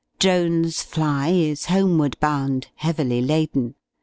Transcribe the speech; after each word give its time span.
"]Drone's 0.19 0.81
fly 0.81 1.29
is 1.29 1.65
homeward 1.65 2.19
bound, 2.19 2.69
heavily 2.77 3.21
laden. 3.21 3.75